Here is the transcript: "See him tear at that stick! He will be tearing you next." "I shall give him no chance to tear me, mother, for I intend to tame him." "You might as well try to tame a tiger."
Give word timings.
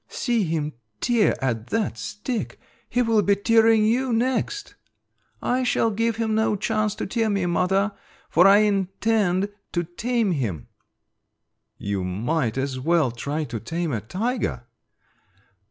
"See 0.09 0.45
him 0.45 0.73
tear 0.99 1.35
at 1.43 1.67
that 1.67 1.95
stick! 1.95 2.59
He 2.89 3.03
will 3.03 3.21
be 3.21 3.35
tearing 3.35 3.85
you 3.85 4.11
next." 4.11 4.73
"I 5.43 5.61
shall 5.61 5.91
give 5.91 6.15
him 6.15 6.33
no 6.33 6.55
chance 6.55 6.95
to 6.95 7.05
tear 7.05 7.29
me, 7.29 7.45
mother, 7.45 7.91
for 8.27 8.47
I 8.47 8.61
intend 8.61 9.49
to 9.73 9.83
tame 9.83 10.31
him." 10.31 10.69
"You 11.77 12.03
might 12.03 12.57
as 12.57 12.79
well 12.79 13.11
try 13.11 13.43
to 13.43 13.59
tame 13.59 13.93
a 13.93 14.01
tiger." 14.01 14.63